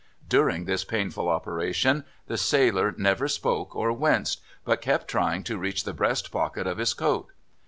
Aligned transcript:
During 0.27 0.65
this 0.65 0.83
painful 0.83 1.29
operation 1.29 2.05
the 2.25 2.35
sailor 2.35 2.95
never 2.97 3.27
spoke 3.27 3.75
or 3.75 3.93
winced, 3.93 4.41
but 4.65 4.81
kept 4.81 5.07
trying 5.07 5.43
to 5.43 5.59
reach 5.59 5.83
the 5.83 5.93
breast 5.93 6.31
pocket 6.31 6.65
of 6.65 6.79
his 6.79 6.95
coat. 6.95 7.27